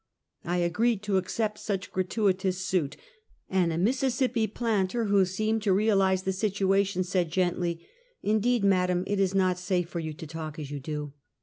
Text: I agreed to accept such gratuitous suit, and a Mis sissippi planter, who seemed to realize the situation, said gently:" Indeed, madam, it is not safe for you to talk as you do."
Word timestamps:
I 0.45 0.57
agreed 0.57 1.03
to 1.03 1.17
accept 1.17 1.59
such 1.59 1.91
gratuitous 1.91 2.65
suit, 2.65 2.97
and 3.51 3.71
a 3.71 3.77
Mis 3.77 4.01
sissippi 4.01 4.51
planter, 4.51 5.05
who 5.05 5.25
seemed 5.25 5.61
to 5.61 5.73
realize 5.73 6.23
the 6.23 6.33
situation, 6.33 7.03
said 7.03 7.29
gently:" 7.29 7.85
Indeed, 8.33 8.63
madam, 8.63 9.03
it 9.05 9.19
is 9.19 9.35
not 9.35 9.59
safe 9.59 9.89
for 9.89 9.99
you 9.99 10.13
to 10.13 10.25
talk 10.25 10.57
as 10.57 10.71
you 10.71 10.79
do." 10.79 11.13